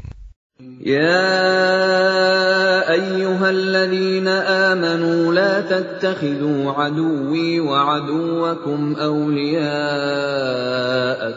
[0.83, 9.63] يا أيها الذين آمنوا لا تتخذوا عدوي وعدوكم أولياء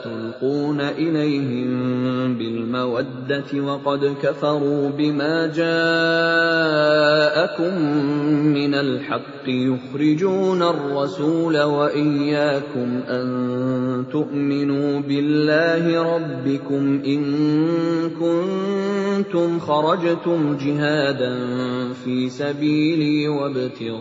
[0.04, 1.68] تلقون إليهم
[2.38, 5.46] بالمودة وقد كفروا بما
[7.46, 7.74] جاءكم
[8.54, 17.22] من الحق يخرجون الرسول وإياكم أن تؤمنوا بالله ربكم كنتم
[18.18, 21.34] كنتم خرجتم جهادا
[22.04, 23.96] في سبيلي وابتغاء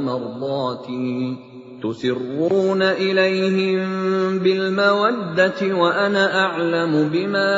[0.00, 1.36] مرضاتي
[1.83, 7.53] تسرون اليهم بالموده وانا اعلم بما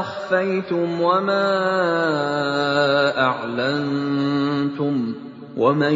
[0.00, 1.48] اخفيتم وما
[3.18, 5.14] اعلنتم
[5.56, 5.94] ومن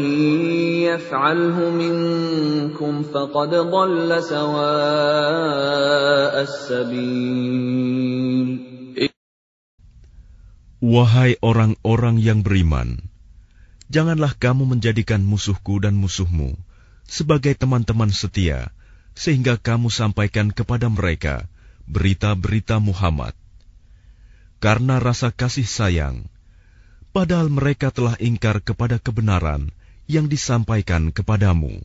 [0.90, 4.82] يفعله منكم فقد ضل سواء
[6.42, 7.92] السبيل
[10.82, 13.06] Wahai orang-orang yang beriman,
[13.86, 16.58] janganlah kamu menjadikan musuhku dan musuhmu
[17.07, 18.75] sebagai teman-teman setia,
[19.17, 21.47] sehingga kamu sampaikan kepada mereka
[21.87, 23.33] berita-berita Muhammad.
[24.59, 26.27] Karena rasa kasih sayang,
[27.15, 29.71] padahal mereka telah ingkar kepada kebenaran
[30.05, 31.81] yang disampaikan kepadamu.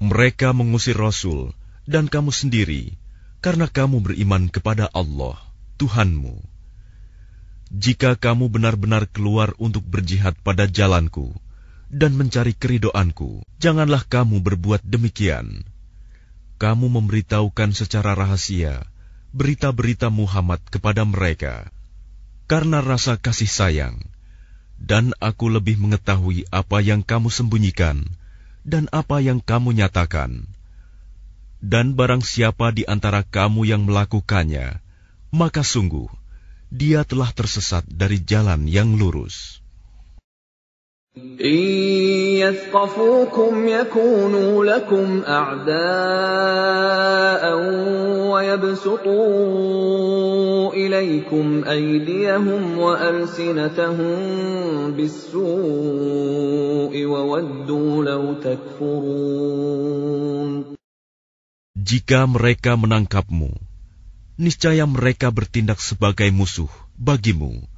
[0.00, 1.52] Mereka mengusir Rasul
[1.84, 2.96] dan kamu sendiri
[3.44, 5.38] karena kamu beriman kepada Allah,
[5.78, 6.42] Tuhanmu.
[7.68, 11.36] Jika kamu benar-benar keluar untuk berjihad pada jalanku
[11.88, 15.64] dan mencari keridoanku, janganlah kamu berbuat demikian.
[16.60, 18.84] Kamu memberitahukan secara rahasia
[19.32, 21.68] berita-berita Muhammad kepada mereka
[22.48, 24.00] karena rasa kasih sayang,
[24.80, 28.08] dan aku lebih mengetahui apa yang kamu sembunyikan
[28.64, 30.48] dan apa yang kamu nyatakan.
[31.58, 34.80] Dan barang siapa di antara kamu yang melakukannya,
[35.34, 36.08] maka sungguh
[36.72, 39.57] dia telah tersesat dari jalan yang lurus.
[42.48, 45.78] يثقفوكم يكونوا لكم أعداء
[48.32, 49.28] ويبسطوا
[50.74, 54.16] إليكم أيديهم وألسنتهم
[54.96, 55.44] بالسوء
[57.04, 59.88] وودوا لو تكفرون.
[61.78, 63.54] Jika mereka menangkapmu,
[64.36, 66.68] niscaya mereka bertindak sebagai musuh
[66.98, 67.77] bagimu.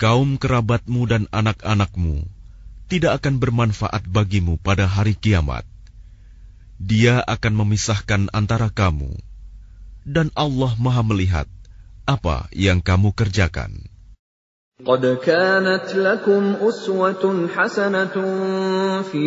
[0.00, 2.28] kaum kerabatmu dan anak-anakmu
[2.86, 5.64] tidak akan bermanfaat bagimu pada hari kiamat.
[6.76, 9.16] Dia akan memisahkan antara kamu,
[10.04, 11.48] dan Allah Maha Melihat
[12.04, 13.72] apa yang kamu kerjakan.
[14.76, 18.16] قد كانت لكم أسوة حسنة
[19.08, 19.26] في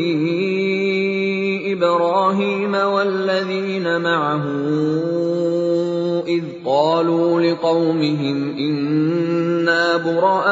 [1.73, 4.45] إبراهيم والذين معه
[6.26, 10.44] إذ قالوا لقومهم إنا براء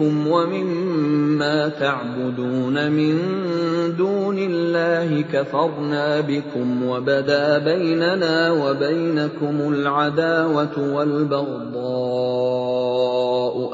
[0.00, 3.18] منكم ومما تعبدون من
[3.96, 12.38] دون الله كفرنا بكم وبدا بيننا وبينكم العداوة والبغضاء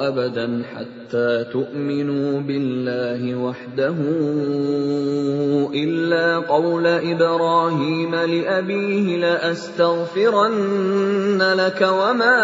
[0.09, 3.95] أبدا حتى تؤمنوا بالله وحده
[5.75, 10.73] إلا قول إبراهيم لأبيه لأستغفرن
[11.57, 12.35] لك وما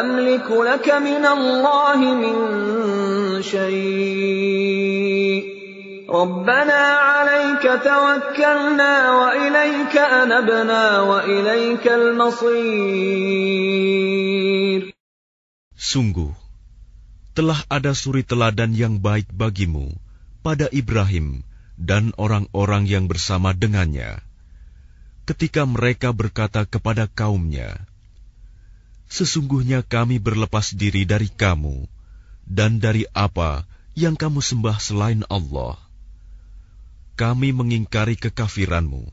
[0.00, 5.43] أملك لك من الله من شيء
[6.09, 13.25] ربنا عليك توكلنا وإليك أنبنا وإليك المصير
[15.75, 16.31] Sungguh,
[17.37, 19.93] telah ada suri teladan yang baik bagimu
[20.41, 21.43] pada Ibrahim
[21.77, 24.23] dan orang-orang yang bersama dengannya.
[25.29, 27.85] Ketika mereka berkata kepada kaumnya,
[29.05, 31.85] Sesungguhnya kami berlepas diri dari kamu
[32.50, 33.62] Dan dari apa
[33.94, 35.78] yang kamu sembah selain Allah.
[37.14, 39.06] Kami mengingkari kekafiranmu,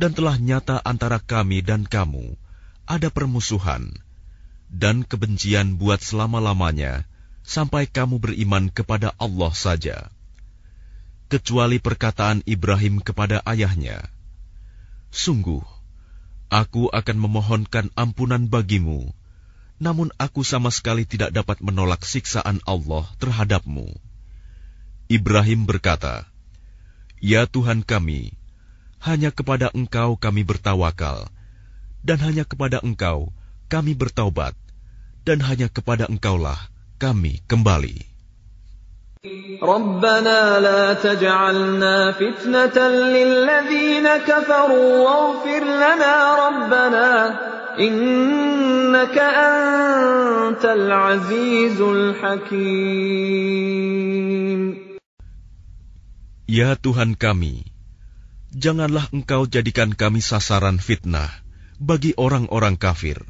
[0.00, 2.32] dan telah nyata antara kami dan kamu
[2.88, 3.92] ada permusuhan
[4.72, 7.04] dan kebencian buat selama-lamanya
[7.44, 10.08] sampai kamu beriman kepada Allah saja,
[11.28, 14.08] kecuali perkataan Ibrahim kepada ayahnya,
[15.12, 15.62] "Sungguh,
[16.48, 19.12] aku akan memohonkan ampunan bagimu,
[19.79, 23.87] namun aku sama sekali tidak dapat menolak siksaan Allah terhadapmu."
[25.09, 26.29] Ibrahim berkata,
[27.17, 28.37] "Ya Tuhan kami,
[29.01, 31.31] hanya kepada Engkau kami bertawakal,
[32.05, 33.33] dan hanya kepada Engkau
[33.71, 34.53] kami bertaubat,
[35.25, 36.59] dan hanya kepada Engkaulah
[37.01, 38.09] kami kembali."
[39.59, 46.15] ربنا لا تجعلنا فتنة للذين كفروا واغفر لنا
[46.47, 47.09] ربنا
[47.80, 53.64] innaka antal azizul hakim.
[56.44, 57.64] Ya Tuhan kami,
[58.52, 61.32] janganlah Engkau jadikan kami sasaran fitnah
[61.80, 63.24] bagi orang-orang kafir.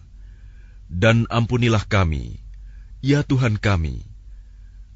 [0.90, 2.42] Dan ampunilah kami,
[3.00, 4.02] ya Tuhan kami.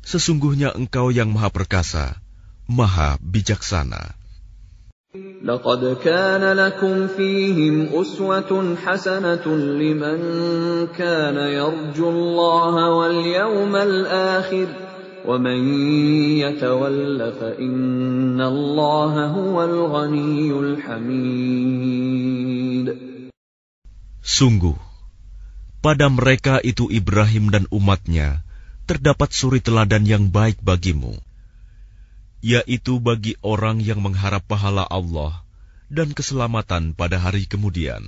[0.03, 2.19] Sesungguhnya Engkau yang Maha Perkasa,
[2.67, 4.18] Maha Bijaksana.
[5.44, 10.18] لقد كان لكم فيهم أسوة حسنة لمن
[10.98, 14.68] كان يرجو الله واليوم الآخر
[15.26, 15.60] ومن
[16.42, 21.94] يتول فإن الله هو الغني الحميد
[24.24, 24.80] Sungguh,
[25.84, 28.42] pada mereka itu Ibrahim dan umatnya
[28.90, 31.20] terdapat suri teladan yang baik bagimu,
[32.44, 35.44] yaitu bagi orang yang mengharap pahala Allah
[35.88, 38.04] dan keselamatan pada hari kemudian.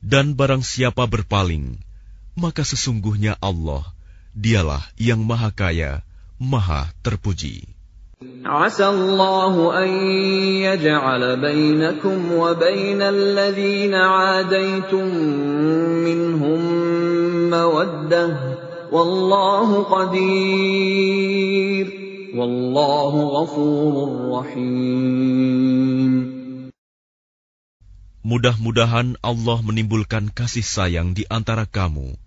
[0.00, 1.76] Dan barang siapa berpaling,
[2.38, 3.84] maka sesungguhnya Allah,
[4.32, 6.06] dialah yang maha kaya,
[6.40, 7.66] maha terpuji.
[8.44, 9.54] عسى الله
[9.84, 9.88] أن
[10.60, 15.14] يجعل بينكم وبين الذين عاديتم
[16.04, 16.60] منهم
[17.50, 18.36] مودة
[18.92, 21.30] والله قدير
[22.35, 24.67] Wallahu ghafurur rahim.
[28.27, 32.19] Mudah-mudahan Allah menimbulkan kasih sayang di antara kamu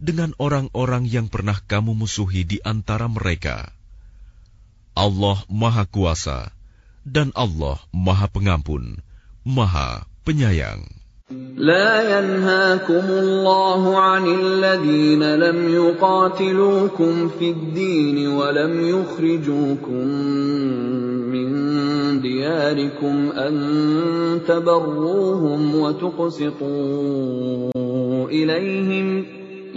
[0.00, 3.76] dengan orang-orang yang pernah kamu musuhi di antara mereka.
[4.96, 6.48] Allah Maha Kuasa
[7.04, 9.04] dan Allah Maha Pengampun,
[9.44, 11.01] Maha Penyayang.
[11.56, 20.06] لا ينهاكم الله عن الذين لم يقاتلوكم في الدين ولم يخرجوكم
[21.28, 21.48] من
[22.20, 23.54] دياركم أن
[24.48, 26.70] تبروهم وتقسطوا
[28.28, 29.24] إليهم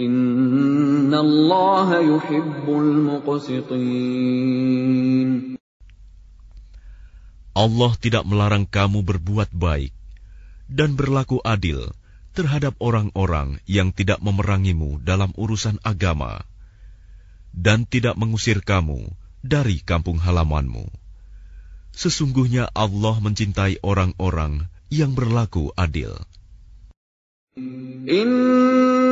[0.00, 3.96] إن الله يحب المقسطين.
[7.56, 9.96] Allah tidak melarang kamu berbuat baik.
[10.66, 11.94] Dan berlaku adil
[12.36, 16.44] terhadap orang-orang yang tidak memerangimu dalam urusan agama
[17.56, 19.08] dan tidak mengusir kamu
[19.40, 20.84] dari kampung halamanmu.
[21.96, 26.12] Sesungguhnya Allah mencintai orang-orang yang berlaku adil.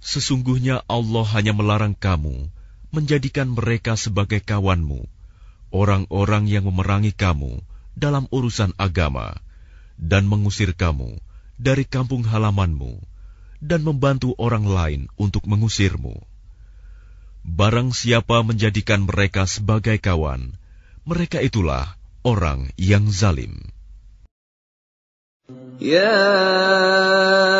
[0.00, 2.48] Sesungguhnya Allah hanya melarang kamu
[2.90, 5.06] menjadikan mereka sebagai kawanmu,
[5.70, 7.60] orang-orang yang memerangi kamu
[7.94, 9.38] dalam urusan agama,
[10.00, 11.20] dan mengusir kamu
[11.60, 12.98] dari kampung halamanmu,
[13.60, 16.16] dan membantu orang lain untuk mengusirmu.
[17.44, 20.56] Barang siapa menjadikan mereka sebagai kawan,
[21.04, 23.68] mereka itulah orang yang zalim.
[25.80, 27.59] يا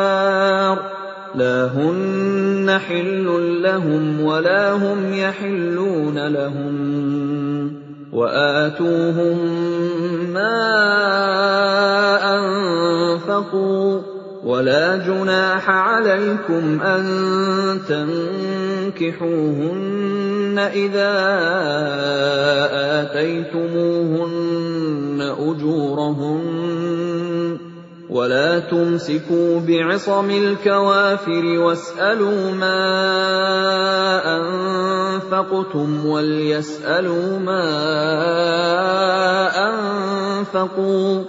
[1.35, 7.73] لا هن حل لهم ولا هم يحلون لهم
[8.11, 9.37] وآتوهم
[10.33, 10.57] ما
[12.35, 14.01] أنفقوا
[14.43, 17.05] ولا جناح عليكم أن
[18.97, 21.11] تنكحوهن إذا
[23.01, 24.41] آتيتموهن
[25.39, 27.30] أجورهن
[28.10, 32.82] ولا تمسكوا بعصم الكوافر واسألوا ما
[34.22, 37.66] أنفقتم وليسألوا ما
[39.68, 41.24] أنفقوا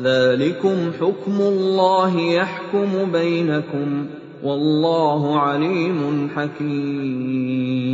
[0.00, 4.06] ذلكم حكم الله يحكم بينكم
[4.42, 7.84] والله عليم حكيم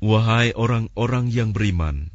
[0.00, 2.08] Wahai orang-orang yang beriman,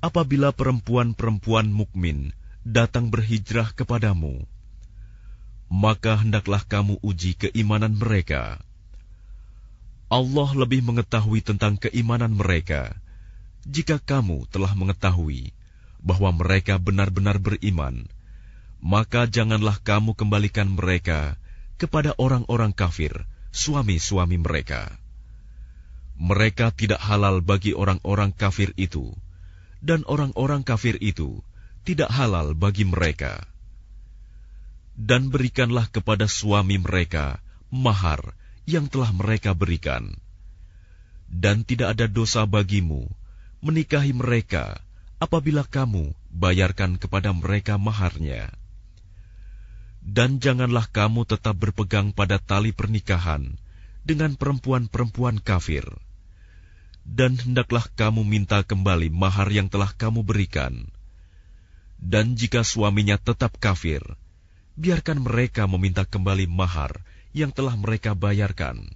[0.00, 2.32] apabila perempuan-perempuan mukmin
[2.65, 4.41] datang berhijrah kepadamu,
[5.69, 8.57] maka hendaklah kamu uji keimanan mereka.
[10.09, 12.97] Allah lebih mengetahui tentang keimanan mereka
[13.69, 15.53] jika kamu telah mengetahui
[16.01, 18.09] bahwa mereka benar-benar beriman,
[18.81, 21.37] maka janganlah kamu kembalikan mereka
[21.77, 24.93] kepada orang-orang kafir, suami-suami mereka
[26.15, 29.11] mereka tidak halal bagi orang-orang kafir itu,
[29.83, 31.43] dan orang-orang kafir itu
[31.85, 33.45] tidak halal bagi mereka.
[34.97, 37.37] Dan berikanlah kepada suami mereka
[37.69, 38.33] mahar
[38.65, 40.17] yang telah mereka berikan.
[41.29, 43.05] Dan tidak ada dosa bagimu
[43.61, 44.81] menikahi mereka
[45.21, 48.49] apabila kamu bayarkan kepada mereka maharnya.
[50.01, 53.57] Dan janganlah kamu tetap berpegang pada tali pernikahan
[54.05, 55.85] dengan perempuan-perempuan kafir
[57.05, 60.89] dan hendaklah kamu minta kembali mahar yang telah kamu berikan.
[62.00, 64.00] Dan jika suaminya tetap kafir,
[64.80, 67.04] biarkan mereka meminta kembali mahar
[67.36, 68.88] yang telah mereka bayarkan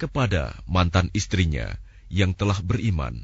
[0.00, 1.78] kepada mantan istrinya
[2.10, 3.22] yang telah beriman.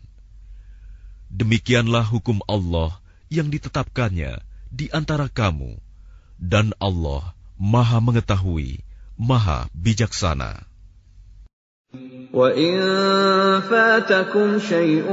[1.27, 4.39] Demikianlah hukum Allah yang ditetapkannya
[4.71, 5.75] di antara kamu,
[6.39, 8.85] dan Allah Maha Mengetahui,
[9.19, 10.63] Maha Bijaksana.
[12.37, 12.77] وَإِن
[13.65, 15.07] فَاتَكُمْ شَيْءٌ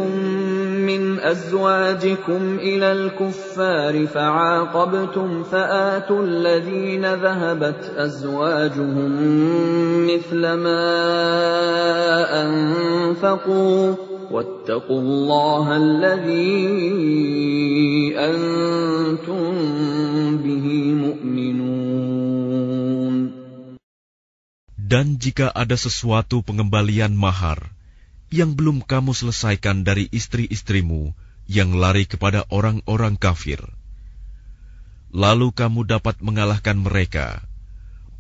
[1.21, 9.11] أَزْوَاجِكُمْ إِلَى الْكُفَّارِ فَعَاقَبْتُمْ فَآتُوا الَّذِينَ ذَهَبَتْ أَزْوَاجُهُم
[10.07, 10.85] مِّثْلَ مَا
[12.43, 13.95] أَنفَقُوا
[14.31, 16.49] وَاتَّقُوا اللَّهَ الَّذِي
[18.19, 19.45] أَنتُم
[20.45, 20.67] بِهِ
[21.05, 21.79] مُؤْمِنُونَ.
[24.89, 27.78] Dan jika ada sesuatu pengembalian mahar
[28.29, 31.17] yang belum kamu selesaikan dari istri-istrimu
[31.49, 33.61] yang lari kepada orang-orang kafir,
[35.09, 37.41] lalu kamu dapat mengalahkan mereka,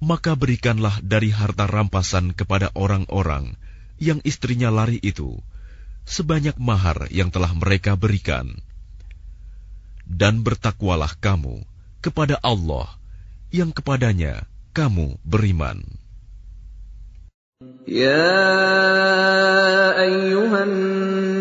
[0.00, 3.58] maka berikanlah dari harta rampasan kepada orang-orang
[4.00, 5.42] yang istrinya lari itu
[6.08, 8.56] sebanyak mahar yang telah mereka berikan.
[10.08, 11.68] Dan bertakwalah kamu
[12.00, 12.88] kepada Allah
[13.52, 15.84] yang kepadanya kamu beriman.
[17.88, 18.40] يا
[20.00, 20.62] أيها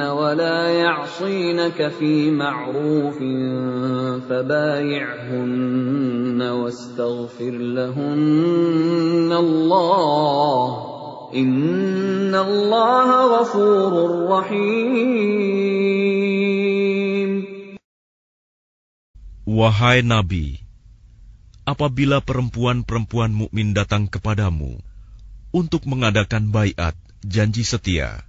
[0.00, 3.18] ولا يعصينك في معروف
[4.28, 5.62] فبايعهن
[6.42, 10.68] واستغفر لهن الله
[11.34, 13.08] إن الله
[13.40, 13.92] غفور
[14.28, 15.68] رحيم
[19.48, 20.60] Wahai Nabi,
[21.66, 24.76] apabila perempuan-perempuan mukmin datang kepadamu
[25.50, 26.92] untuk mengadakan baiat
[27.24, 28.28] janji setia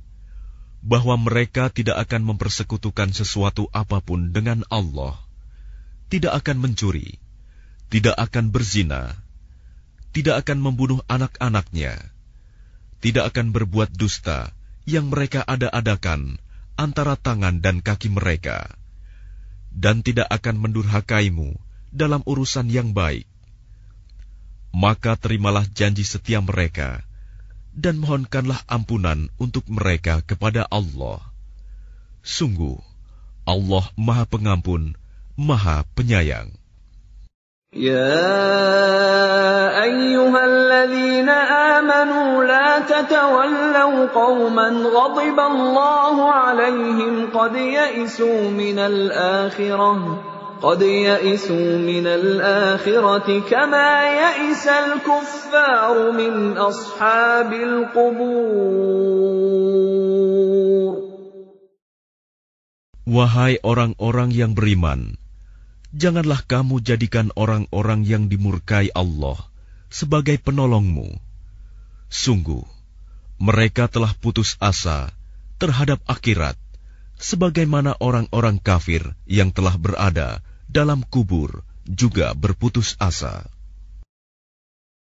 [0.84, 5.16] bahwa mereka tidak akan mempersekutukan sesuatu apa pun dengan Allah,
[6.12, 7.16] tidak akan mencuri,
[7.88, 9.16] tidak akan berzina,
[10.12, 11.96] tidak akan membunuh anak-anaknya,
[13.00, 14.52] tidak akan berbuat dusta
[14.84, 16.36] yang mereka ada-adakan
[16.76, 18.68] antara tangan dan kaki mereka
[19.72, 21.56] dan tidak akan mendurhakaimu
[21.96, 23.24] dalam urusan yang baik,
[24.68, 27.08] maka terimalah janji setia mereka
[27.75, 31.24] dan mohonkanlah ampunan untuk mereka kepada Allah.
[32.25, 32.77] Sungguh,
[33.48, 34.93] Allah Maha Pengampun,
[35.39, 36.59] Maha Penyayang.
[37.69, 38.17] يا
[39.83, 50.17] أيها الذين آمنوا لا تتولوا قوما غضب الله عليهم قد يئسوا من الآخرة
[50.63, 59.00] قد يئسوا من الآخرة كما يئس الكفار من أصحاب القبور
[63.09, 65.17] Wahai orang-orang yang beriman,
[65.98, 69.50] janganlah kamu jadikan orang-orang yang dimurkai Allah
[69.89, 71.17] sebagai penolongmu.
[72.13, 72.62] Sungguh,
[73.41, 75.09] mereka telah putus asa
[75.57, 76.53] terhadap akhirat,
[77.17, 83.47] sebagaimana orang-orang kafir yang telah berada dalam kubur juga berputus asa.